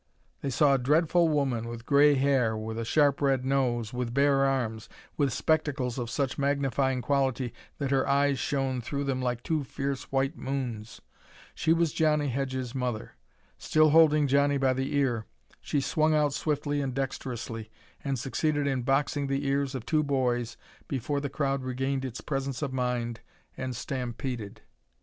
[0.41, 4.45] They saw a dreadful woman with gray hair, with a sharp red nose, with bare
[4.45, 9.63] arms, with spectacles of such magnifying quality that her eyes shone through them like two
[9.63, 11.01] fierce white moons.
[11.53, 13.11] She was Johnnie Hedge's mother.
[13.59, 15.27] Still holding Johnnie by the ear,
[15.61, 17.69] she swung out swiftly and dexterously,
[18.03, 20.57] and succeeded in boxing the ears of two boys
[20.87, 23.19] before the crowd regained its presence of mind
[23.55, 24.61] and stampeded.